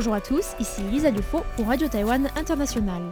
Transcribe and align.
Bonjour 0.00 0.14
à 0.14 0.22
tous, 0.22 0.54
ici 0.58 0.80
Lisa 0.90 1.10
Dufaux 1.10 1.44
pour 1.56 1.66
Radio 1.66 1.86
Taïwan 1.86 2.30
International. 2.34 3.02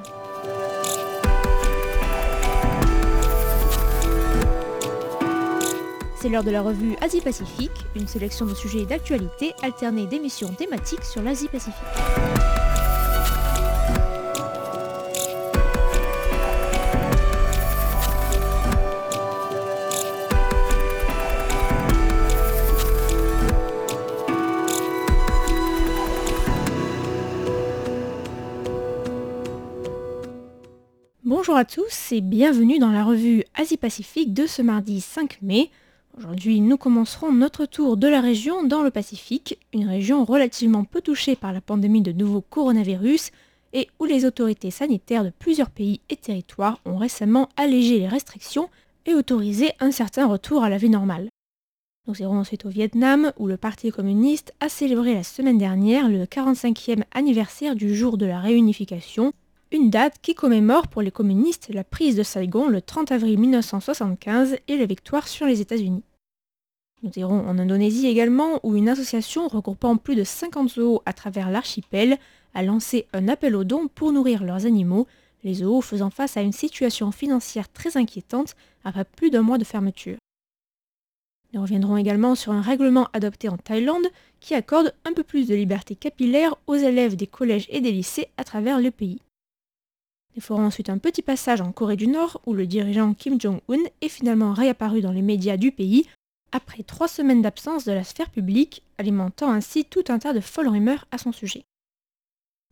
C'est 6.17 6.31
l'heure 6.31 6.45
de 6.45 6.51
la 6.51 6.63
revue 6.63 6.97
Asie-Pacifique, 7.03 7.85
une 7.95 8.07
sélection 8.07 8.47
de 8.47 8.55
sujets 8.55 8.87
d'actualité 8.87 9.53
alternée 9.63 10.07
d'émissions 10.07 10.49
thématiques 10.55 11.05
sur 11.05 11.21
l'Asie-Pacifique. 11.21 11.75
Bonjour 31.29 31.57
à 31.57 31.67
tous 31.67 32.13
et 32.13 32.23
bienvenue 32.23 32.79
dans 32.79 32.91
la 32.91 33.05
revue 33.05 33.45
Asie-Pacifique 33.55 34.33
de 34.33 34.47
ce 34.47 34.63
mardi 34.63 35.03
5 35.03 35.43
mai. 35.43 35.71
Aujourd'hui, 36.17 36.63
nous 36.63 36.79
commencerons 36.79 37.35
notre 37.35 37.67
tour 37.67 37.99
de 37.99 38.09
la 38.09 38.23
région 38.23 38.65
dans 38.65 38.83
le 38.83 38.91
Pacifique, 38.91 39.59
une 39.75 39.87
région 39.87 40.25
relativement 40.25 40.85
peu 40.85 41.03
touchée 41.03 41.37
par 41.37 41.53
la 41.53 41.61
pandémie 41.61 42.01
de 42.01 42.13
nouveau 42.13 42.41
coronavirus 42.41 43.31
et 43.75 43.89
où 43.99 44.07
les 44.07 44.25
autorités 44.25 44.71
sanitaires 44.71 45.23
de 45.23 45.29
plusieurs 45.29 45.69
pays 45.69 46.01
et 46.09 46.17
territoires 46.17 46.81
ont 46.87 46.97
récemment 46.97 47.51
allégé 47.59 47.99
les 47.99 48.09
restrictions 48.09 48.71
et 49.05 49.13
autorisé 49.13 49.73
un 49.81 49.91
certain 49.91 50.27
retour 50.27 50.65
à 50.65 50.71
la 50.71 50.79
vie 50.79 50.89
normale. 50.89 51.29
Nous 52.07 52.23
irons 52.23 52.39
ensuite 52.39 52.65
au 52.65 52.71
Vietnam, 52.71 53.33
où 53.37 53.49
le 53.49 53.59
Parti 53.59 53.91
communiste 53.91 54.55
a 54.61 54.71
célébré 54.71 55.13
la 55.13 55.25
semaine 55.25 55.59
dernière 55.59 56.09
le 56.09 56.25
45e 56.25 57.03
anniversaire 57.13 57.75
du 57.77 57.95
jour 57.95 58.17
de 58.17 58.25
la 58.25 58.41
réunification, 58.41 59.35
une 59.71 59.91
date 59.91 60.17
qui 60.23 60.35
commémore 60.35 60.89
pour 60.89 61.03
les 61.03 61.11
communistes 61.11 61.69
la 61.73 61.85
prise 61.85 62.17
de 62.17 62.23
Saigon 62.23 62.69
le 62.69 62.81
30 62.81 63.13
avril 63.13 63.39
1975 63.39 64.57
et 64.67 64.77
la 64.77 64.87
victoire 64.87 65.29
sur 65.29 65.47
les 65.47 65.61
États-Unis. 65.61 66.05
Nous 67.03 67.11
irons 67.17 67.47
en 67.47 67.59
Indonésie 67.59 68.09
également, 68.09 68.59
où 68.65 68.75
une 68.75 68.89
association 68.89 69.47
regroupant 69.47 69.97
plus 69.97 70.17
de 70.17 70.25
50 70.25 70.71
zoos 70.71 71.03
à 71.07 71.13
travers 71.13 71.51
l'archipel 71.51 72.19
a 72.55 72.63
lancé 72.63 73.07
un 73.13 73.29
appel 73.29 73.55
aux 73.55 73.65
dons 73.65 73.89
pour 73.89 74.13
nourrir 74.13 74.43
leurs 74.43 74.67
animaux, 74.67 75.07
les 75.45 75.55
zoos 75.55 75.81
faisant 75.81 76.11
face 76.11 76.37
à 76.37 76.41
une 76.41 76.53
situation 76.53 77.13
financière 77.13 77.71
très 77.71 77.97
inquiétante 77.97 78.57
après 78.85 79.05
plus 79.05 79.31
d'un 79.31 79.43
mois 79.43 79.59
de 79.59 79.65
fermeture. 79.65 80.17
Nous 81.53 81.63
reviendrons 81.63 81.97
également 81.97 82.35
sur 82.35 82.53
un 82.53 82.61
règlement 82.61 83.09
adopté 83.13 83.49
en 83.49 83.57
Thaïlande 83.57 84.07
qui 84.41 84.55
accorde 84.55 84.93
un 85.05 85.13
peu 85.13 85.23
plus 85.23 85.47
de 85.47 85.55
liberté 85.55 85.95
capillaire 85.95 86.57
aux 86.67 86.75
élèves 86.75 87.17
des 87.17 87.27
collèges 87.27 87.67
et 87.71 87.81
des 87.81 87.93
lycées 87.93 88.29
à 88.37 88.45
travers 88.45 88.81
le 88.81 88.91
pays. 88.91 89.21
Nous 90.39 90.45
ferons 90.45 90.67
ensuite 90.67 90.89
un 90.89 90.99
petit 90.99 91.23
passage 91.23 91.61
en 91.61 91.73
Corée 91.73 91.97
du 91.97 92.07
Nord 92.07 92.41
où 92.47 92.55
le 92.55 92.65
dirigeant 92.65 93.13
Kim 93.13 93.41
Jong-un 93.41 93.83
est 94.01 94.09
finalement 94.09 94.53
réapparu 94.53 95.01
dans 95.01 95.11
les 95.11 95.21
médias 95.21 95.57
du 95.57 95.73
pays 95.73 96.07
après 96.53 96.85
trois 96.85 97.09
semaines 97.09 97.43
d'absence 97.43 97.85
de 97.85 97.91
la 97.91 98.05
sphère 98.05 98.31
publique, 98.31 98.85
alimentant 98.99 99.51
ainsi 99.51 99.85
tout 99.85 100.05
un 100.07 100.21
tas 100.21 100.33
de 100.33 100.39
folles 100.39 100.69
rumeurs 100.69 101.07
à 101.11 101.19
son 101.19 101.33
sujet. 101.33 101.65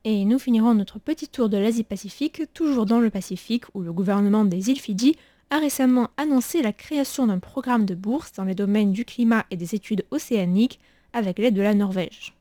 Et 0.04 0.24
nous 0.24 0.38
finirons 0.38 0.74
notre 0.74 1.00
petit 1.00 1.26
tour 1.26 1.48
de 1.48 1.56
l'Asie-Pacifique, 1.56 2.42
toujours 2.54 2.86
dans 2.86 3.00
le 3.00 3.10
Pacifique, 3.10 3.64
où 3.74 3.80
le 3.80 3.92
gouvernement 3.92 4.44
des 4.44 4.70
îles 4.70 4.78
Fidji 4.78 5.16
a 5.50 5.58
récemment 5.58 6.10
annoncé 6.18 6.62
la 6.62 6.72
création 6.72 7.26
d'un 7.26 7.40
programme 7.40 7.84
de 7.84 7.96
bourse 7.96 8.32
dans 8.34 8.44
les 8.44 8.54
domaines 8.54 8.92
du 8.92 9.04
climat 9.04 9.44
et 9.50 9.56
des 9.56 9.74
études 9.74 10.06
océaniques 10.12 10.78
avec 11.12 11.40
l'aide 11.40 11.54
de 11.54 11.62
la 11.62 11.74
Norvège. 11.74 12.35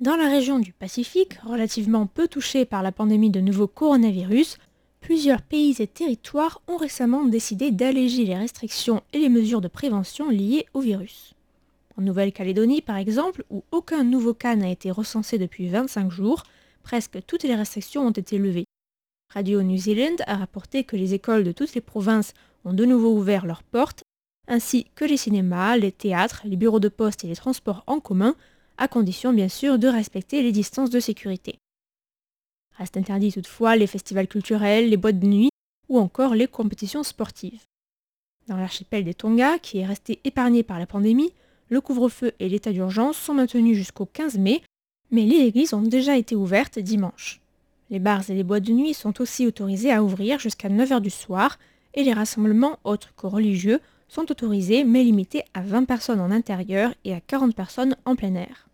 Dans 0.00 0.16
la 0.16 0.28
région 0.28 0.58
du 0.58 0.74
Pacifique, 0.74 1.38
relativement 1.42 2.06
peu 2.06 2.28
touchée 2.28 2.66
par 2.66 2.82
la 2.82 2.92
pandémie 2.92 3.30
de 3.30 3.40
nouveau 3.40 3.66
coronavirus, 3.66 4.58
plusieurs 5.00 5.40
pays 5.40 5.74
et 5.78 5.86
territoires 5.86 6.60
ont 6.68 6.76
récemment 6.76 7.24
décidé 7.24 7.70
d'alléger 7.70 8.26
les 8.26 8.36
restrictions 8.36 9.02
et 9.14 9.18
les 9.18 9.30
mesures 9.30 9.62
de 9.62 9.68
prévention 9.68 10.28
liées 10.28 10.66
au 10.74 10.80
virus. 10.80 11.32
En 11.96 12.02
Nouvelle-Calédonie, 12.02 12.82
par 12.82 12.98
exemple, 12.98 13.42
où 13.48 13.64
aucun 13.72 14.04
nouveau 14.04 14.34
cas 14.34 14.54
n'a 14.54 14.68
été 14.68 14.90
recensé 14.90 15.38
depuis 15.38 15.68
25 15.68 16.10
jours, 16.10 16.42
presque 16.82 17.24
toutes 17.26 17.44
les 17.44 17.54
restrictions 17.54 18.06
ont 18.06 18.10
été 18.10 18.36
levées. 18.36 18.66
Radio 19.32 19.62
New 19.62 19.78
Zealand 19.78 20.16
a 20.26 20.36
rapporté 20.36 20.84
que 20.84 20.96
les 20.96 21.14
écoles 21.14 21.42
de 21.42 21.52
toutes 21.52 21.74
les 21.74 21.80
provinces 21.80 22.34
ont 22.66 22.74
de 22.74 22.84
nouveau 22.84 23.16
ouvert 23.16 23.46
leurs 23.46 23.62
portes, 23.62 24.02
ainsi 24.46 24.88
que 24.94 25.06
les 25.06 25.16
cinémas, 25.16 25.78
les 25.78 25.90
théâtres, 25.90 26.42
les 26.44 26.56
bureaux 26.56 26.80
de 26.80 26.90
poste 26.90 27.24
et 27.24 27.28
les 27.28 27.34
transports 27.34 27.82
en 27.86 27.98
commun, 27.98 28.34
à 28.78 28.88
condition 28.88 29.32
bien 29.32 29.48
sûr 29.48 29.78
de 29.78 29.88
respecter 29.88 30.42
les 30.42 30.52
distances 30.52 30.90
de 30.90 31.00
sécurité. 31.00 31.58
Reste 32.78 32.96
interdit 32.96 33.32
toutefois 33.32 33.76
les 33.76 33.86
festivals 33.86 34.28
culturels, 34.28 34.90
les 34.90 34.96
boîtes 34.96 35.18
de 35.18 35.26
nuit 35.26 35.50
ou 35.88 35.98
encore 35.98 36.34
les 36.34 36.46
compétitions 36.46 37.02
sportives. 37.02 37.62
Dans 38.48 38.56
l'archipel 38.56 39.04
des 39.04 39.14
Tonga, 39.14 39.58
qui 39.58 39.78
est 39.78 39.86
resté 39.86 40.20
épargné 40.24 40.62
par 40.62 40.78
la 40.78 40.86
pandémie, 40.86 41.32
le 41.68 41.80
couvre-feu 41.80 42.32
et 42.38 42.48
l'état 42.48 42.72
d'urgence 42.72 43.16
sont 43.16 43.34
maintenus 43.34 43.76
jusqu'au 43.76 44.06
15 44.06 44.38
mai, 44.38 44.62
mais 45.10 45.24
les 45.24 45.46
églises 45.46 45.74
ont 45.74 45.82
déjà 45.82 46.16
été 46.16 46.36
ouvertes 46.36 46.78
dimanche. 46.78 47.40
Les 47.90 47.98
bars 47.98 48.28
et 48.30 48.34
les 48.34 48.44
boîtes 48.44 48.64
de 48.64 48.72
nuit 48.72 48.94
sont 48.94 49.20
aussi 49.20 49.46
autorisés 49.46 49.92
à 49.92 50.02
ouvrir 50.02 50.38
jusqu'à 50.38 50.68
9h 50.68 51.00
du 51.00 51.10
soir 51.10 51.58
et 51.94 52.04
les 52.04 52.12
rassemblements 52.12 52.78
autres 52.84 53.14
que 53.16 53.26
religieux 53.26 53.80
sont 54.08 54.30
autorisés 54.30 54.84
mais 54.84 55.02
limités 55.02 55.42
à 55.54 55.62
20 55.62 55.84
personnes 55.84 56.20
en 56.20 56.30
intérieur 56.30 56.94
et 57.04 57.14
à 57.14 57.20
40 57.20 57.54
personnes 57.54 57.96
en 58.04 58.14
plein 58.14 58.34
air. 58.34 58.65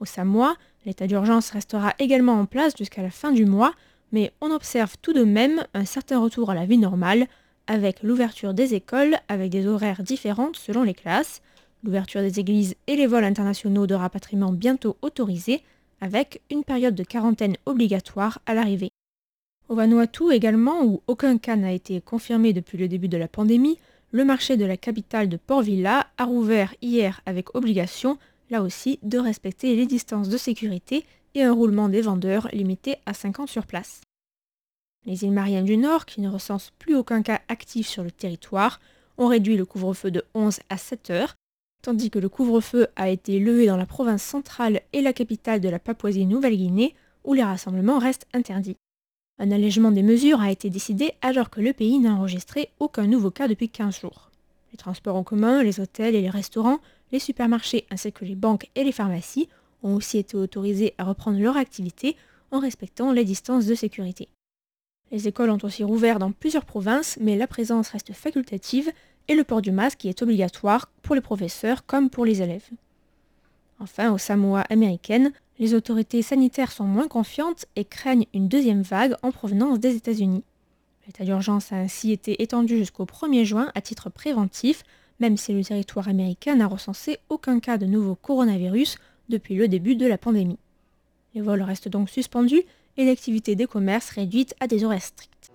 Au 0.00 0.04
Samoa, 0.04 0.56
l'état 0.84 1.06
d'urgence 1.06 1.50
restera 1.50 1.94
également 1.98 2.34
en 2.34 2.46
place 2.46 2.76
jusqu'à 2.76 3.02
la 3.02 3.10
fin 3.10 3.32
du 3.32 3.46
mois, 3.46 3.72
mais 4.12 4.32
on 4.40 4.50
observe 4.50 4.96
tout 5.00 5.12
de 5.12 5.24
même 5.24 5.64
un 5.74 5.84
certain 5.84 6.18
retour 6.18 6.50
à 6.50 6.54
la 6.54 6.66
vie 6.66 6.78
normale, 6.78 7.26
avec 7.66 8.02
l'ouverture 8.02 8.54
des 8.54 8.74
écoles 8.74 9.16
avec 9.28 9.50
des 9.50 9.66
horaires 9.66 10.02
différentes 10.02 10.56
selon 10.56 10.82
les 10.82 10.94
classes, 10.94 11.40
l'ouverture 11.82 12.20
des 12.20 12.38
églises 12.38 12.76
et 12.86 12.96
les 12.96 13.06
vols 13.06 13.24
internationaux 13.24 13.86
de 13.86 13.94
rapatriement 13.94 14.52
bientôt 14.52 14.96
autorisés, 15.02 15.62
avec 16.00 16.42
une 16.50 16.62
période 16.62 16.94
de 16.94 17.02
quarantaine 17.02 17.56
obligatoire 17.64 18.38
à 18.46 18.54
l'arrivée. 18.54 18.90
Au 19.68 19.74
Vanuatu 19.74 20.30
également, 20.30 20.84
où 20.84 21.02
aucun 21.06 21.38
cas 21.38 21.56
n'a 21.56 21.72
été 21.72 22.00
confirmé 22.00 22.52
depuis 22.52 22.78
le 22.78 22.86
début 22.86 23.08
de 23.08 23.16
la 23.16 23.28
pandémie, 23.28 23.78
le 24.12 24.24
marché 24.24 24.56
de 24.56 24.64
la 24.64 24.76
capitale 24.76 25.28
de 25.28 25.36
Port 25.36 25.62
Villa 25.62 26.06
a 26.18 26.24
rouvert 26.24 26.74
hier 26.82 27.20
avec 27.26 27.54
obligation 27.56 28.18
là 28.50 28.62
aussi 28.62 28.98
de 29.02 29.18
respecter 29.18 29.74
les 29.76 29.86
distances 29.86 30.28
de 30.28 30.36
sécurité 30.36 31.04
et 31.34 31.42
un 31.42 31.52
roulement 31.52 31.88
des 31.88 32.00
vendeurs 32.00 32.48
limité 32.52 32.96
à 33.06 33.12
50 33.12 33.48
sur 33.48 33.66
place. 33.66 34.00
Les 35.04 35.24
îles 35.24 35.32
Mariannes 35.32 35.64
du 35.64 35.76
Nord, 35.76 36.06
qui 36.06 36.20
ne 36.20 36.28
recensent 36.28 36.72
plus 36.78 36.96
aucun 36.96 37.22
cas 37.22 37.40
actif 37.48 37.86
sur 37.86 38.02
le 38.02 38.10
territoire, 38.10 38.80
ont 39.18 39.28
réduit 39.28 39.56
le 39.56 39.64
couvre-feu 39.64 40.10
de 40.10 40.24
11 40.34 40.60
à 40.68 40.76
7 40.76 41.10
heures, 41.10 41.34
tandis 41.82 42.10
que 42.10 42.18
le 42.18 42.28
couvre-feu 42.28 42.88
a 42.96 43.08
été 43.08 43.38
levé 43.38 43.66
dans 43.66 43.76
la 43.76 43.86
province 43.86 44.22
centrale 44.22 44.80
et 44.92 45.02
la 45.02 45.12
capitale 45.12 45.60
de 45.60 45.68
la 45.68 45.78
Papouasie-Nouvelle-Guinée, 45.78 46.94
où 47.24 47.34
les 47.34 47.44
rassemblements 47.44 47.98
restent 47.98 48.26
interdits. 48.32 48.76
Un 49.38 49.50
allègement 49.50 49.90
des 49.90 50.02
mesures 50.02 50.40
a 50.40 50.50
été 50.50 50.70
décidé 50.70 51.12
alors 51.20 51.50
que 51.50 51.60
le 51.60 51.72
pays 51.72 51.98
n'a 51.98 52.14
enregistré 52.14 52.70
aucun 52.80 53.06
nouveau 53.06 53.30
cas 53.30 53.48
depuis 53.48 53.68
15 53.68 54.00
jours. 54.00 54.30
Les 54.72 54.78
transports 54.78 55.16
en 55.16 55.24
commun, 55.24 55.62
les 55.62 55.78
hôtels 55.78 56.14
et 56.14 56.22
les 56.22 56.30
restaurants 56.30 56.80
les 57.12 57.18
supermarchés 57.18 57.86
ainsi 57.90 58.12
que 58.12 58.24
les 58.24 58.34
banques 58.34 58.68
et 58.74 58.84
les 58.84 58.92
pharmacies 58.92 59.48
ont 59.82 59.94
aussi 59.94 60.18
été 60.18 60.36
autorisés 60.36 60.94
à 60.98 61.04
reprendre 61.04 61.38
leur 61.38 61.56
activité 61.56 62.16
en 62.50 62.60
respectant 62.60 63.12
les 63.12 63.24
distances 63.24 63.66
de 63.66 63.74
sécurité. 63.74 64.28
Les 65.12 65.28
écoles 65.28 65.50
ont 65.50 65.58
aussi 65.62 65.84
rouvert 65.84 66.18
dans 66.18 66.32
plusieurs 66.32 66.64
provinces, 66.64 67.16
mais 67.20 67.36
la 67.36 67.46
présence 67.46 67.90
reste 67.90 68.12
facultative 68.12 68.90
et 69.28 69.34
le 69.34 69.44
port 69.44 69.62
du 69.62 69.70
masque 69.70 70.04
est 70.04 70.22
obligatoire 70.22 70.90
pour 71.02 71.14
les 71.14 71.20
professeurs 71.20 71.86
comme 71.86 72.10
pour 72.10 72.24
les 72.24 72.42
élèves. 72.42 72.68
Enfin, 73.78 74.12
au 74.12 74.18
Samoa 74.18 74.62
américaine, 74.62 75.32
les 75.58 75.74
autorités 75.74 76.22
sanitaires 76.22 76.72
sont 76.72 76.84
moins 76.84 77.08
confiantes 77.08 77.66
et 77.76 77.84
craignent 77.84 78.26
une 78.34 78.48
deuxième 78.48 78.82
vague 78.82 79.16
en 79.22 79.30
provenance 79.30 79.80
des 79.80 79.96
États-Unis. 79.96 80.44
L'état 81.06 81.24
d'urgence 81.24 81.72
a 81.72 81.76
ainsi 81.76 82.10
été 82.10 82.42
étendu 82.42 82.78
jusqu'au 82.78 83.04
1er 83.04 83.44
juin 83.44 83.70
à 83.74 83.80
titre 83.80 84.10
préventif 84.10 84.82
même 85.20 85.36
si 85.36 85.52
le 85.52 85.64
territoire 85.64 86.08
américain 86.08 86.56
n'a 86.56 86.66
recensé 86.66 87.18
aucun 87.28 87.60
cas 87.60 87.78
de 87.78 87.86
nouveau 87.86 88.14
coronavirus 88.14 88.98
depuis 89.28 89.54
le 89.54 89.68
début 89.68 89.96
de 89.96 90.06
la 90.06 90.18
pandémie. 90.18 90.58
Les 91.34 91.40
vols 91.40 91.62
restent 91.62 91.88
donc 91.88 92.08
suspendus 92.08 92.62
et 92.96 93.04
l'activité 93.04 93.54
des 93.54 93.66
commerces 93.66 94.10
réduite 94.10 94.54
à 94.60 94.66
des 94.66 94.84
horaires 94.84 95.02
stricts. 95.02 95.50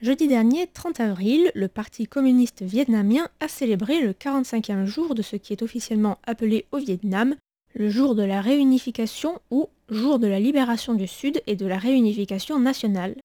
Jeudi 0.00 0.28
dernier, 0.28 0.68
30 0.68 1.00
avril, 1.00 1.50
le 1.54 1.66
Parti 1.66 2.06
communiste 2.06 2.62
vietnamien 2.62 3.28
a 3.40 3.48
célébré 3.48 4.00
le 4.00 4.12
45e 4.12 4.84
jour 4.84 5.14
de 5.16 5.22
ce 5.22 5.34
qui 5.34 5.52
est 5.52 5.62
officiellement 5.62 6.18
appelé 6.24 6.66
au 6.70 6.78
Vietnam 6.78 7.34
le 7.74 7.90
jour 7.90 8.14
de 8.14 8.22
la 8.22 8.40
réunification 8.40 9.40
ou 9.50 9.68
jour 9.88 10.18
de 10.18 10.26
la 10.26 10.38
libération 10.38 10.94
du 10.94 11.06
Sud 11.06 11.42
et 11.46 11.56
de 11.56 11.66
la 11.66 11.78
réunification 11.78 12.60
nationale. 12.60 13.16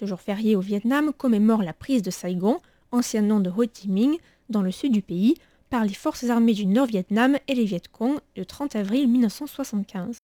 Ce 0.00 0.06
jour 0.06 0.20
férié 0.20 0.56
au 0.56 0.60
Vietnam 0.60 1.12
commémore 1.12 1.62
la 1.62 1.72
prise 1.72 2.02
de 2.02 2.10
Saigon, 2.10 2.60
ancien 2.90 3.22
nom 3.22 3.40
de 3.40 3.50
Ho 3.50 3.64
Chi 3.72 3.88
Minh, 3.88 4.16
dans 4.48 4.62
le 4.62 4.70
sud 4.70 4.92
du 4.92 5.02
pays, 5.02 5.36
par 5.70 5.84
les 5.84 5.94
forces 5.94 6.24
armées 6.24 6.54
du 6.54 6.66
Nord-Vietnam 6.66 7.38
et 7.48 7.54
les 7.54 7.64
Viet 7.64 7.82
Cong 7.90 8.18
le 8.36 8.44
30 8.44 8.76
avril 8.76 9.08
1975. 9.08 10.18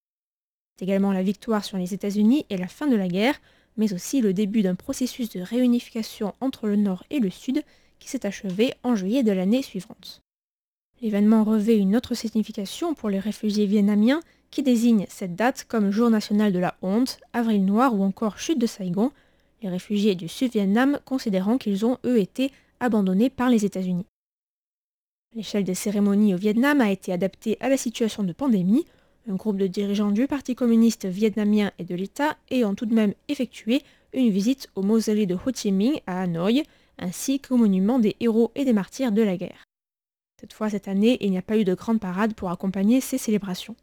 C'est 0.77 0.85
également 0.85 1.13
la 1.13 1.23
victoire 1.23 1.65
sur 1.65 1.79
les 1.79 1.95
États-Unis 1.95 2.47
et 2.51 2.57
la 2.57 2.69
fin 2.69 2.87
de 2.87 2.97
la 2.97 3.09
guerre, 3.09 3.41
mais 3.77 3.93
aussi 3.93 4.21
le 4.21 4.35
début 4.35 4.63
d'un 4.63 4.75
processus 4.75 5.31
de 5.31 5.41
réunification 5.41 6.35
entre 6.41 6.69
le 6.69 6.77
Nord 6.77 7.05
et 7.11 7.21
le 7.21 7.31
Sud 7.31 7.63
qui 7.99 8.09
s'est 8.09 8.27
achevé 8.27 8.75
en 8.83 8.95
juillet 8.95 9.23
de 9.23 9.33
l'année 9.33 9.63
suivante. 9.63 10.21
L'événement 11.01 11.45
revêt 11.45 11.79
une 11.79 11.97
autre 11.97 12.15
signification 12.15 12.95
pour 12.95 13.09
les 13.09 13.21
réfugiés 13.21 13.67
vietnamiens 13.67 14.21
qui 14.51 14.63
désignent 14.63 15.07
cette 15.09 15.37
date 15.37 15.65
comme 15.69 15.91
jour 15.91 16.11
national 16.11 16.53
de 16.53 16.59
la 16.59 16.77
honte, 16.83 17.21
avril 17.33 17.65
noir 17.65 17.95
ou 17.95 18.03
encore 18.03 18.39
chute 18.39 18.59
de 18.59 18.67
Saigon, 18.67 19.13
les 19.63 19.69
réfugiés 19.69 20.15
du 20.15 20.29
Sud-Vietnam 20.29 21.01
considérant 21.05 21.59
qu'ils 21.59 21.85
ont, 21.85 21.99
eux, 22.05 22.19
été 22.19 22.51
abandonnés 22.81 23.31
par 23.31 23.51
les 23.51 23.65
États-Unis. 23.65 24.07
L'échelle 25.35 25.65
des 25.65 25.75
cérémonies 25.75 26.35
au 26.35 26.39
Vietnam 26.39 26.81
a 26.81 26.91
été 26.91 27.13
adaptée 27.13 27.57
à 27.61 27.69
la 27.69 27.77
situation 27.77 28.23
de 28.23 28.33
pandémie, 28.33 28.87
un 29.29 29.35
groupe 29.35 29.59
de 29.59 29.67
dirigeants 29.67 30.11
du 30.11 30.27
Parti 30.27 30.55
communiste 30.55 31.05
vietnamien 31.05 31.71
et 31.79 31.85
de 31.85 31.95
l'État 31.95 32.37
ayant 32.51 32.75
tout 32.75 32.87
de 32.87 32.95
même 32.95 33.13
effectué 33.29 33.83
une 34.15 34.31
visite 34.31 34.69
au 34.75 34.83
mausolée 34.83 35.27
de 35.27 35.35
Ho 35.35 35.51
Chi 35.55 35.71
Minh 35.71 36.01
à 36.07 36.23
Hanoï, 36.23 36.63
ainsi 36.99 37.39
qu'au 37.41 37.57
monument 37.57 37.99
des 37.99 38.17
héros 38.21 38.53
et 38.55 38.65
des 38.65 38.73
martyrs 38.73 39.13
de 39.13 39.23
la 39.23 39.37
guerre. 39.37 39.65
Cette 40.41 40.53
fois, 40.53 40.71
cette 40.71 40.89
année, 40.89 41.19
il 41.21 41.31
n'y 41.31 41.39
a 41.39 41.43
pas 41.43 41.59
eu 41.59 41.65
de 41.65 41.75
grande 41.75 42.01
parade 42.01 42.35
pour 42.35 42.51
accompagner 42.51 43.01
ces 43.01 43.19
célébrations. 43.19 43.77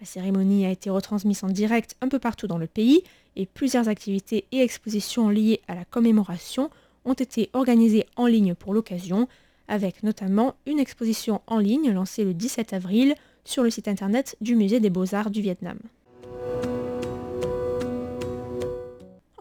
La 0.00 0.06
cérémonie 0.06 0.64
a 0.64 0.70
été 0.70 0.88
retransmise 0.88 1.44
en 1.44 1.48
direct 1.48 1.96
un 2.00 2.08
peu 2.08 2.18
partout 2.18 2.46
dans 2.46 2.58
le 2.58 2.66
pays 2.66 3.04
et 3.36 3.46
plusieurs 3.46 3.88
activités 3.88 4.46
et 4.52 4.60
expositions 4.60 5.28
liées 5.28 5.60
à 5.68 5.74
la 5.74 5.84
commémoration 5.84 6.70
ont 7.04 7.14
été 7.14 7.50
organisées 7.52 8.06
en 8.16 8.26
ligne 8.26 8.54
pour 8.54 8.74
l'occasion, 8.74 9.28
avec 9.68 10.02
notamment 10.02 10.54
une 10.66 10.78
exposition 10.78 11.40
en 11.46 11.58
ligne 11.58 11.90
lancée 11.92 12.24
le 12.24 12.34
17 12.34 12.72
avril 12.72 13.14
sur 13.44 13.62
le 13.62 13.70
site 13.70 13.88
internet 13.88 14.36
du 14.40 14.56
Musée 14.56 14.80
des 14.80 14.90
beaux-arts 14.90 15.30
du 15.30 15.40
Vietnam. 15.40 15.78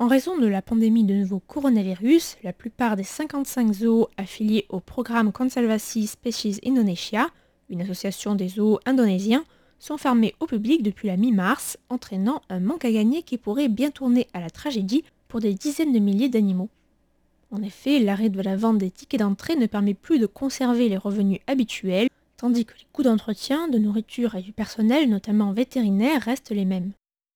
En 0.01 0.07
raison 0.07 0.37
de 0.37 0.47
la 0.47 0.61
pandémie 0.61 1.03
de 1.03 1.13
nouveau 1.13 1.41
coronavirus, 1.41 2.37
la 2.43 2.53
plupart 2.53 2.95
des 2.95 3.03
55 3.03 3.73
zoos 3.73 4.07
affiliés 4.15 4.65
au 4.69 4.79
programme 4.79 5.33
Conservasi 5.33 6.07
Species 6.07 6.61
Indonesia, 6.65 7.27
une 7.69 7.81
association 7.81 8.33
des 8.33 8.47
zoos 8.47 8.79
indonésiens, 8.85 9.43
sont 9.79 9.97
fermés 9.97 10.35
au 10.39 10.45
public 10.45 10.83
depuis 10.83 11.07
la 11.07 11.17
mi-mars, 11.17 11.77
entraînant 11.89 12.41
un 12.49 12.59
manque 12.59 12.85
à 12.85 12.91
gagner 12.91 13.23
qui 13.23 13.37
pourrait 13.37 13.69
bien 13.69 13.91
tourner 13.91 14.27
à 14.33 14.39
la 14.39 14.49
tragédie 14.49 15.03
pour 15.27 15.39
des 15.39 15.53
dizaines 15.53 15.93
de 15.93 15.99
milliers 15.99 16.29
d'animaux. 16.29 16.69
En 17.51 17.63
effet, 17.63 17.99
l'arrêt 17.99 18.29
de 18.29 18.41
la 18.41 18.55
vente 18.55 18.77
des 18.77 18.91
tickets 18.91 19.19
d'entrée 19.19 19.55
ne 19.55 19.65
permet 19.65 19.95
plus 19.95 20.19
de 20.19 20.27
conserver 20.27 20.87
les 20.89 20.97
revenus 20.97 21.39
habituels, 21.47 22.09
tandis 22.37 22.65
que 22.65 22.77
les 22.77 22.85
coûts 22.93 23.03
d'entretien, 23.03 23.67
de 23.67 23.79
nourriture 23.79 24.35
et 24.35 24.41
du 24.41 24.51
personnel, 24.51 25.09
notamment 25.09 25.51
vétérinaire, 25.51 26.21
restent 26.21 26.51
les 26.51 26.65
mêmes. 26.65 26.91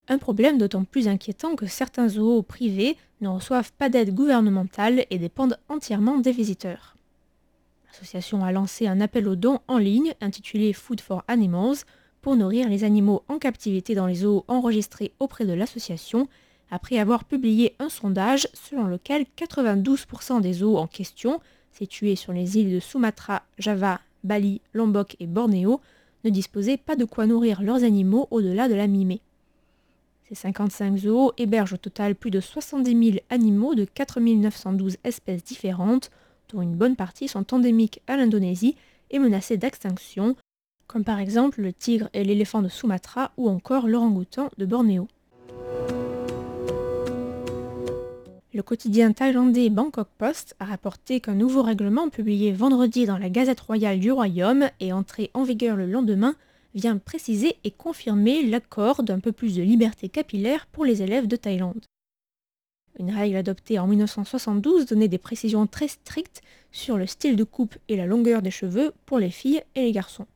Un 0.08 0.18
problème 0.18 0.58
d'autant 0.58 0.84
plus 0.84 1.08
inquiétant 1.08 1.56
que 1.56 1.66
certains 1.66 2.10
zoos 2.10 2.44
privés 2.44 2.98
ne 3.22 3.30
reçoivent 3.30 3.72
pas 3.72 3.90
d'aide 3.90 4.14
gouvernementale 4.14 5.06
et 5.10 5.18
dépendent 5.18 5.58
entièrement 5.70 6.18
des 6.18 6.32
visiteurs. 6.32 6.96
L'association 7.88 8.44
a 8.44 8.52
lancé 8.52 8.88
un 8.88 9.02
appel 9.02 9.28
aux 9.28 9.36
dons 9.36 9.60
en 9.68 9.78
ligne 9.78 10.14
intitulé 10.20 10.74
Food 10.74 11.00
for 11.00 11.24
Animals 11.28 11.86
pour 12.24 12.38
nourrir 12.38 12.70
les 12.70 12.86
animaux 12.86 13.22
en 13.28 13.38
captivité 13.38 13.94
dans 13.96 14.08
les 14.08 14.16
zoos 14.16 14.46
enregistrés 14.48 15.12
auprès 15.20 15.46
de 15.46 15.52
l'association, 15.52 16.30
après 16.72 16.98
avoir 16.98 17.26
publié 17.26 17.76
un 17.80 17.90
sondage 17.90 18.48
selon 18.54 18.86
lequel 18.86 19.26
92% 19.38 20.40
des 20.42 20.54
zoos 20.54 20.78
en 20.78 20.88
question, 20.88 21.42
situés 21.74 22.16
sur 22.16 22.32
les 22.32 22.58
îles 22.58 22.74
de 22.74 22.80
Sumatra, 22.80 23.44
Java, 23.60 24.00
Bali, 24.24 24.62
Lombok 24.74 25.18
et 25.20 25.28
Bornéo 25.28 25.82
ne 26.24 26.30
disposaient 26.30 26.78
pas 26.78 26.96
de 26.96 27.04
quoi 27.04 27.28
nourrir 27.28 27.62
leurs 27.62 27.84
animaux 27.84 28.30
au-delà 28.32 28.70
de 28.70 28.76
la 28.76 28.88
mi-mai. 28.88 29.20
Ces 30.30 30.36
55 30.36 30.98
zoos 31.00 31.34
hébergent 31.38 31.74
au 31.74 31.78
total 31.78 32.16
plus 32.16 32.32
de 32.32 32.40
70 32.40 33.12
000 33.12 33.18
animaux 33.30 33.76
de 33.76 33.84
4 33.84 34.22
912 34.22 34.96
espèces 35.04 35.44
différentes, 35.44 36.10
dont 36.54 36.62
une 36.62 36.76
bonne 36.76 36.96
partie 36.96 37.28
sont 37.28 37.54
endémiques 37.54 38.02
à 38.08 38.16
l'Indonésie 38.16 38.78
et 39.12 39.20
menacées 39.20 39.58
d'extinction, 39.58 40.38
comme 40.94 41.04
par 41.04 41.20
exemple 41.20 41.60
le 41.60 41.74
tigre 41.74 42.08
et 42.14 42.24
l'éléphant 42.24 42.62
de 42.62 42.70
Sumatra 42.70 43.32
ou 43.36 43.50
encore 43.50 43.88
l'orang-outan 43.88 44.52
de 44.60 44.66
Bornéo. 44.68 45.08
Le 48.54 48.62
quotidien 48.62 49.12
thaïlandais 49.12 49.72
Bangkok 49.72 50.08
Post 50.20 50.56
a 50.60 50.66
rapporté 50.66 51.20
qu'un 51.20 51.34
nouveau 51.34 51.64
règlement 51.64 52.10
publié 52.10 52.52
vendredi 52.52 53.08
dans 53.08 53.18
la 53.18 53.32
Gazette 53.32 53.62
royale 53.62 54.00
du 54.00 54.12
Royaume 54.12 54.70
et 54.80 54.94
entré 54.94 55.32
en 55.34 55.42
vigueur 55.42 55.76
le 55.76 55.88
lendemain 55.88 56.36
vient 56.76 57.00
préciser 57.00 57.56
et 57.64 57.72
confirmer 57.72 58.44
l'accord 58.44 59.02
d'un 59.02 59.20
peu 59.20 59.32
plus 59.32 59.56
de 59.56 59.64
liberté 59.64 60.10
capillaire 60.10 60.68
pour 60.68 60.86
les 60.86 61.02
élèves 61.02 61.26
de 61.26 61.36
Thaïlande. 61.36 61.86
Une 63.00 63.10
règle 63.10 63.38
adoptée 63.38 63.80
en 63.80 63.88
1972 63.88 64.86
donnait 64.86 65.08
des 65.08 65.18
précisions 65.18 65.66
très 65.66 65.88
strictes 65.88 66.44
sur 66.72 66.98
le 66.98 67.08
style 67.08 67.36
de 67.36 67.44
coupe 67.44 67.78
et 67.88 67.96
la 67.96 68.06
longueur 68.06 68.44
des 68.44 68.52
cheveux 68.52 68.94
pour 69.08 69.18
les 69.18 69.32
filles 69.32 69.64
et 69.74 69.82
les 69.82 69.92
garçons. 69.92 70.28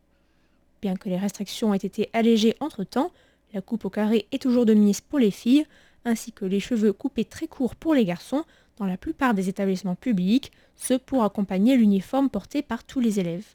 Bien 0.81 0.95
que 0.95 1.09
les 1.09 1.17
restrictions 1.17 1.73
aient 1.73 1.77
été 1.77 2.09
allégées 2.13 2.55
entre-temps, 2.59 3.11
la 3.53 3.61
coupe 3.61 3.85
au 3.85 3.89
carré 3.89 4.27
est 4.31 4.41
toujours 4.41 4.65
de 4.65 4.73
mise 4.73 5.01
pour 5.01 5.19
les 5.19 5.31
filles, 5.31 5.65
ainsi 6.05 6.31
que 6.31 6.45
les 6.45 6.59
cheveux 6.59 6.93
coupés 6.93 7.25
très 7.25 7.47
courts 7.47 7.75
pour 7.75 7.93
les 7.93 8.05
garçons 8.05 8.43
dans 8.77 8.85
la 8.85 8.97
plupart 8.97 9.33
des 9.33 9.49
établissements 9.49 9.95
publics, 9.95 10.51
ce 10.75 10.93
pour 10.93 11.23
accompagner 11.23 11.75
l'uniforme 11.75 12.29
porté 12.29 12.61
par 12.61 12.83
tous 12.83 12.99
les 12.99 13.19
élèves. 13.19 13.47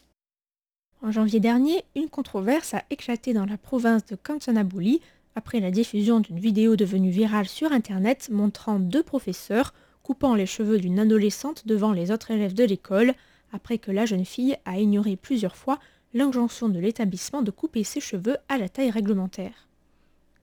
En 1.02 1.10
janvier 1.10 1.40
dernier, 1.40 1.84
une 1.96 2.08
controverse 2.08 2.74
a 2.74 2.84
éclaté 2.90 3.32
dans 3.32 3.46
la 3.46 3.56
province 3.56 4.06
de 4.06 4.16
Kanchanaburi 4.16 5.00
après 5.34 5.60
la 5.60 5.70
diffusion 5.70 6.20
d'une 6.20 6.38
vidéo 6.38 6.76
devenue 6.76 7.10
virale 7.10 7.48
sur 7.48 7.72
Internet 7.72 8.28
montrant 8.30 8.78
deux 8.78 9.02
professeurs 9.02 9.72
coupant 10.02 10.34
les 10.34 10.46
cheveux 10.46 10.78
d'une 10.78 10.98
adolescente 10.98 11.66
devant 11.66 11.92
les 11.92 12.10
autres 12.10 12.30
élèves 12.30 12.54
de 12.54 12.64
l'école 12.64 13.14
après 13.52 13.78
que 13.78 13.90
la 13.90 14.06
jeune 14.06 14.24
fille 14.24 14.56
a 14.64 14.78
ignoré 14.78 15.16
plusieurs 15.16 15.56
fois 15.56 15.78
l'injonction 16.14 16.68
de 16.68 16.78
l'établissement 16.78 17.42
de 17.42 17.50
couper 17.50 17.84
ses 17.84 18.00
cheveux 18.00 18.36
à 18.48 18.58
la 18.58 18.68
taille 18.68 18.90
réglementaire. 18.90 19.68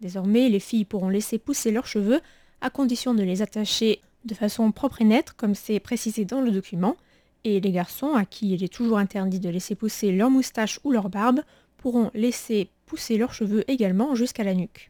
Désormais, 0.01 0.49
les 0.49 0.59
filles 0.59 0.85
pourront 0.85 1.09
laisser 1.09 1.37
pousser 1.37 1.71
leurs 1.71 1.87
cheveux 1.87 2.21
à 2.61 2.69
condition 2.69 3.13
de 3.13 3.23
les 3.23 3.41
attacher 3.41 4.01
de 4.25 4.33
façon 4.33 4.71
propre 4.71 5.01
et 5.01 5.05
nette, 5.05 5.31
comme 5.33 5.55
c'est 5.55 5.79
précisé 5.79 6.25
dans 6.25 6.41
le 6.41 6.51
document, 6.51 6.97
et 7.43 7.59
les 7.59 7.71
garçons, 7.71 8.15
à 8.15 8.25
qui 8.25 8.53
il 8.53 8.63
est 8.63 8.73
toujours 8.73 8.97
interdit 8.97 9.39
de 9.39 9.49
laisser 9.49 9.75
pousser 9.75 10.11
leur 10.11 10.29
moustache 10.29 10.79
ou 10.83 10.91
leur 10.91 11.09
barbe, 11.09 11.41
pourront 11.77 12.11
laisser 12.13 12.69
pousser 12.85 13.17
leurs 13.17 13.33
cheveux 13.33 13.63
également 13.69 14.15
jusqu'à 14.15 14.43
la 14.43 14.53
nuque. 14.53 14.89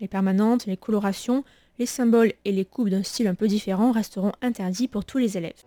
Les 0.00 0.08
permanentes, 0.08 0.66
les 0.66 0.76
colorations, 0.76 1.44
les 1.78 1.86
symboles 1.86 2.32
et 2.44 2.52
les 2.52 2.64
coupes 2.64 2.88
d'un 2.88 3.02
style 3.02 3.26
un 3.26 3.34
peu 3.34 3.48
différent 3.48 3.92
resteront 3.92 4.32
interdits 4.40 4.88
pour 4.88 5.04
tous 5.04 5.18
les 5.18 5.36
élèves. 5.36 5.62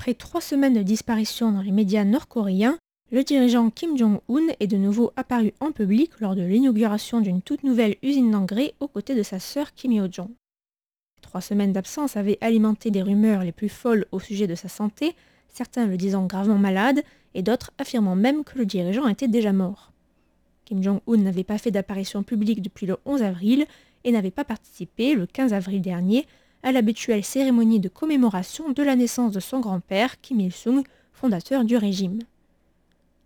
Après 0.00 0.14
trois 0.14 0.40
semaines 0.40 0.72
de 0.72 0.82
disparition 0.82 1.52
dans 1.52 1.60
les 1.60 1.72
médias 1.72 2.04
nord-coréens, 2.04 2.78
le 3.12 3.22
dirigeant 3.22 3.68
Kim 3.68 3.98
Jong-un 3.98 4.46
est 4.58 4.66
de 4.66 4.78
nouveau 4.78 5.12
apparu 5.14 5.52
en 5.60 5.72
public 5.72 6.10
lors 6.20 6.34
de 6.34 6.40
l'inauguration 6.40 7.20
d'une 7.20 7.42
toute 7.42 7.64
nouvelle 7.64 7.96
usine 8.02 8.30
d'engrais 8.30 8.72
aux 8.80 8.88
côtés 8.88 9.14
de 9.14 9.22
sa 9.22 9.38
sœur 9.38 9.74
Kim 9.74 9.92
Yo-jong. 9.92 10.30
Trois 11.20 11.42
semaines 11.42 11.74
d'absence 11.74 12.16
avaient 12.16 12.38
alimenté 12.40 12.90
des 12.90 13.02
rumeurs 13.02 13.44
les 13.44 13.52
plus 13.52 13.68
folles 13.68 14.06
au 14.10 14.20
sujet 14.20 14.46
de 14.46 14.54
sa 14.54 14.68
santé, 14.68 15.14
certains 15.48 15.84
le 15.84 15.98
disant 15.98 16.24
gravement 16.24 16.56
malade 16.56 17.02
et 17.34 17.42
d'autres 17.42 17.70
affirmant 17.76 18.16
même 18.16 18.42
que 18.42 18.56
le 18.56 18.64
dirigeant 18.64 19.06
était 19.06 19.28
déjà 19.28 19.52
mort. 19.52 19.92
Kim 20.64 20.82
Jong-un 20.82 21.18
n'avait 21.18 21.44
pas 21.44 21.58
fait 21.58 21.72
d'apparition 21.72 22.22
publique 22.22 22.62
depuis 22.62 22.86
le 22.86 22.96
11 23.04 23.22
avril 23.22 23.66
et 24.04 24.12
n'avait 24.12 24.30
pas 24.30 24.44
participé, 24.44 25.14
le 25.14 25.26
15 25.26 25.52
avril 25.52 25.82
dernier, 25.82 26.26
à 26.62 26.72
l'habituelle 26.72 27.24
cérémonie 27.24 27.80
de 27.80 27.88
commémoration 27.88 28.70
de 28.70 28.82
la 28.82 28.96
naissance 28.96 29.32
de 29.32 29.40
son 29.40 29.60
grand-père, 29.60 30.20
Kim 30.20 30.40
Il-sung, 30.40 30.82
fondateur 31.12 31.64
du 31.64 31.76
régime. 31.76 32.20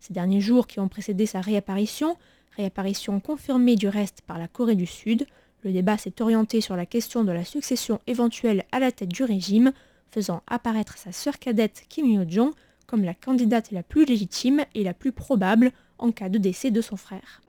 Ces 0.01 0.13
derniers 0.13 0.41
jours 0.41 0.67
qui 0.67 0.81
ont 0.81 0.89
précédé 0.89 1.27
sa 1.27 1.41
réapparition, 1.41 2.17
réapparition 2.57 3.21
confirmée 3.21 3.77
du 3.77 3.89
reste 3.89 4.23
par 4.27 4.39
la 4.39 4.49
Corée 4.49 4.77
du 4.77 4.87
Sud, 4.87 5.27
le 5.63 5.73
débat 5.73 5.97
s'est 5.97 6.21
orienté 6.21 6.61
sur 6.61 6.77
la 6.77 6.87
question 6.87 7.25
de 7.25 7.33
la 7.33 7.45
succession 7.45 8.01
éventuelle 8.07 8.65
à 8.71 8.79
la 8.79 8.93
tête 8.93 9.09
du 9.09 9.25
régime, 9.25 9.73
faisant 10.11 10.43
apparaître 10.47 10.99
sa 10.99 11.11
sœur 11.11 11.39
cadette 11.39 11.85
Kim 11.89 12.07
Yo-jong 12.07 12.53
comme 12.87 13.03
la 13.03 13.15
candidate 13.15 13.71
la 13.71 13.83
plus 13.83 14.05
légitime 14.05 14.65
et 14.75 14.85
la 14.85 14.95
plus 14.95 15.11
probable 15.11 15.73
en 15.99 16.13
cas 16.13 16.29
de 16.29 16.39
décès 16.39 16.71
de 16.71 16.83
son 16.83 16.97
frère. 16.97 17.41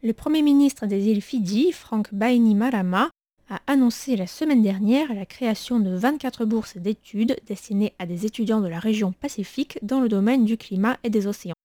Le 0.00 0.12
Premier 0.12 0.42
ministre 0.42 0.86
des 0.86 1.08
îles 1.08 1.22
Fidji, 1.22 1.72
Frank 1.72 2.14
Bainimarama, 2.14 3.10
a 3.50 3.60
annoncé 3.66 4.14
la 4.14 4.28
semaine 4.28 4.62
dernière 4.62 5.12
la 5.12 5.26
création 5.26 5.80
de 5.80 5.90
24 5.90 6.44
bourses 6.44 6.76
d'études 6.76 7.36
destinées 7.48 7.94
à 7.98 8.06
des 8.06 8.24
étudiants 8.24 8.60
de 8.60 8.68
la 8.68 8.78
région 8.78 9.10
Pacifique 9.10 9.76
dans 9.82 9.98
le 10.00 10.08
domaine 10.08 10.44
du 10.44 10.56
climat 10.56 10.98
et 11.02 11.10
des 11.10 11.26
océans. 11.26 11.56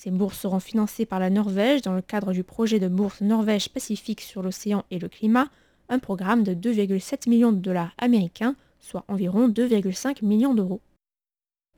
Ces 0.00 0.12
bourses 0.12 0.38
seront 0.38 0.60
financées 0.60 1.06
par 1.06 1.18
la 1.18 1.28
Norvège 1.28 1.82
dans 1.82 1.94
le 1.94 2.02
cadre 2.02 2.32
du 2.32 2.44
projet 2.44 2.78
de 2.78 2.86
bourse 2.86 3.20
Norvège 3.20 3.68
Pacifique 3.68 4.20
sur 4.20 4.40
l'océan 4.40 4.84
et 4.92 5.00
le 5.00 5.08
climat, 5.08 5.48
un 5.88 5.98
programme 5.98 6.44
de 6.44 6.54
2,7 6.54 7.28
millions 7.28 7.52
de 7.52 7.58
dollars 7.58 7.94
américains, 7.98 8.54
soit 8.78 9.04
environ 9.08 9.48
2,5 9.48 10.24
millions 10.24 10.54
d'euros. 10.54 10.82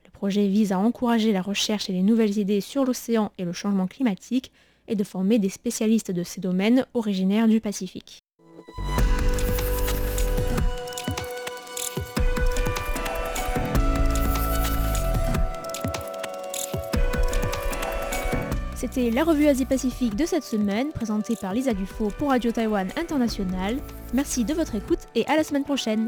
Le 0.05 0.11
projet 0.11 0.47
vise 0.47 0.71
à 0.71 0.77
encourager 0.77 1.31
la 1.31 1.41
recherche 1.41 1.89
et 1.89 1.93
les 1.93 2.03
nouvelles 2.03 2.37
idées 2.37 2.61
sur 2.61 2.85
l'océan 2.85 3.31
et 3.39 3.43
le 3.43 3.53
changement 3.53 3.87
climatique 3.87 4.51
et 4.87 4.95
de 4.95 5.03
former 5.03 5.39
des 5.39 5.49
spécialistes 5.49 6.11
de 6.11 6.23
ces 6.23 6.41
domaines 6.41 6.85
originaires 6.93 7.47
du 7.47 7.61
Pacifique. 7.61 8.23
C'était 18.75 19.09
la 19.09 19.23
revue 19.23 19.47
Asie-Pacifique 19.47 20.15
de 20.15 20.25
cette 20.27 20.43
semaine, 20.43 20.91
présentée 20.91 21.35
par 21.35 21.53
Lisa 21.53 21.73
Dufaux 21.73 22.11
pour 22.17 22.29
Radio 22.29 22.51
Taïwan 22.51 22.87
International. 22.95 23.77
Merci 24.13 24.45
de 24.45 24.53
votre 24.53 24.75
écoute 24.75 24.99
et 25.15 25.25
à 25.25 25.35
la 25.35 25.43
semaine 25.43 25.63
prochaine. 25.63 26.07